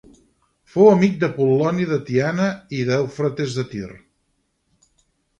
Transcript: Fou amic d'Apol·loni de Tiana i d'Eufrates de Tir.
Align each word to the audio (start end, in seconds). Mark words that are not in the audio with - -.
Fou 0.75 0.87
amic 0.91 1.17
d'Apol·loni 1.23 1.85
de 1.91 1.99
Tiana 2.07 2.47
i 2.77 2.79
d'Eufrates 2.87 3.59
de 3.59 3.65
Tir. 3.75 3.91